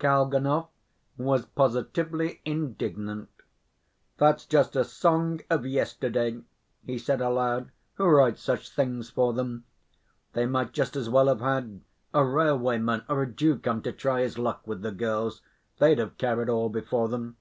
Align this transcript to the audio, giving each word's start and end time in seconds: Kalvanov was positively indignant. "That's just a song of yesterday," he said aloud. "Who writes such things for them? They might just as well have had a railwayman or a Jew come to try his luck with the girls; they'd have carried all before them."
Kalvanov 0.00 0.70
was 1.16 1.46
positively 1.46 2.40
indignant. 2.44 3.28
"That's 4.16 4.44
just 4.44 4.74
a 4.74 4.82
song 4.82 5.40
of 5.48 5.64
yesterday," 5.64 6.42
he 6.84 6.98
said 6.98 7.20
aloud. 7.20 7.70
"Who 7.94 8.06
writes 8.06 8.42
such 8.42 8.70
things 8.70 9.08
for 9.08 9.32
them? 9.32 9.66
They 10.32 10.46
might 10.46 10.72
just 10.72 10.96
as 10.96 11.08
well 11.08 11.28
have 11.28 11.42
had 11.42 11.82
a 12.12 12.24
railwayman 12.24 13.04
or 13.08 13.22
a 13.22 13.30
Jew 13.32 13.56
come 13.60 13.80
to 13.82 13.92
try 13.92 14.22
his 14.22 14.36
luck 14.36 14.66
with 14.66 14.82
the 14.82 14.90
girls; 14.90 15.42
they'd 15.78 16.00
have 16.00 16.18
carried 16.18 16.48
all 16.48 16.68
before 16.70 17.08
them." 17.08 17.36